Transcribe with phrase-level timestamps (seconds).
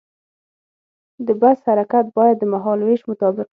[1.27, 3.49] د بس حرکت باید د مهال ویش مطابق وي.